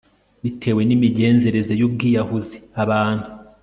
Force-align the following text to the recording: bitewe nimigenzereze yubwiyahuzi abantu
bitewe 0.43 0.81
nimigenzereze 0.85 1.73
yubwiyahuzi 1.81 2.57
abantu 2.83 3.27